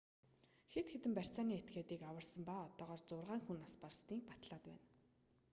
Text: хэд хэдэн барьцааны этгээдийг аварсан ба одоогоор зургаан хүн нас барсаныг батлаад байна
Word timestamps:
хэд 0.71 0.87
хэдэн 0.93 1.13
барьцааны 1.17 1.53
этгээдийг 1.59 2.01
аварсан 2.09 2.41
ба 2.47 2.55
одоогоор 2.67 3.01
зургаан 3.09 3.41
хүн 3.43 3.57
нас 3.61 3.73
барсаныг 3.83 4.21
батлаад 4.29 4.63
байна 4.67 4.83